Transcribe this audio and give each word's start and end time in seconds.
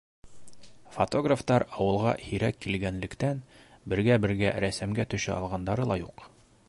Фотографтар 0.95 1.65
ауылға 1.67 2.13
һирәк 2.29 2.57
килгәнлектән, 2.65 3.43
бергә-бергә 3.95 4.55
рәсемгә 4.67 5.07
төшә 5.15 5.37
алғандары 5.43 5.87
ла 5.93 6.01
юҡ. 6.05 6.27